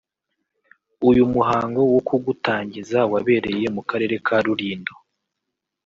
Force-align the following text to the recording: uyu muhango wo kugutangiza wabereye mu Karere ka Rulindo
uyu 1.09 1.23
muhango 1.33 1.81
wo 1.93 1.99
kugutangiza 2.07 2.99
wabereye 3.11 3.67
mu 3.75 3.81
Karere 3.89 4.15
ka 4.25 4.37
Rulindo 4.45 4.93